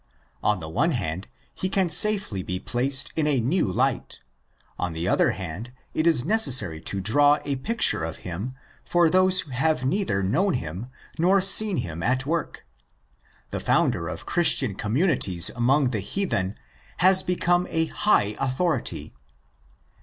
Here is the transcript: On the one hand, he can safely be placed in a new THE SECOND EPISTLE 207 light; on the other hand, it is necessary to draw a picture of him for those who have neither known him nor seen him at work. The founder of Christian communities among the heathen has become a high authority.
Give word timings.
On 0.41 0.59
the 0.59 0.67
one 0.67 0.93
hand, 0.93 1.27
he 1.53 1.69
can 1.69 1.87
safely 1.87 2.41
be 2.41 2.57
placed 2.57 3.13
in 3.15 3.27
a 3.27 3.39
new 3.39 3.67
THE 3.67 3.73
SECOND 3.73 3.95
EPISTLE 3.97 4.23
207 4.77 4.77
light; 4.79 4.85
on 4.87 4.93
the 4.93 5.07
other 5.07 5.31
hand, 5.37 5.71
it 5.93 6.07
is 6.07 6.25
necessary 6.25 6.81
to 6.81 6.99
draw 6.99 7.37
a 7.45 7.57
picture 7.57 8.03
of 8.03 8.15
him 8.25 8.55
for 8.83 9.11
those 9.11 9.41
who 9.41 9.51
have 9.51 9.85
neither 9.85 10.23
known 10.23 10.55
him 10.55 10.87
nor 11.19 11.39
seen 11.39 11.77
him 11.77 12.01
at 12.01 12.25
work. 12.25 12.65
The 13.51 13.59
founder 13.59 14.07
of 14.07 14.25
Christian 14.25 14.73
communities 14.73 15.51
among 15.51 15.91
the 15.91 15.99
heathen 15.99 16.57
has 16.97 17.21
become 17.21 17.67
a 17.69 17.85
high 17.85 18.35
authority. 18.39 19.13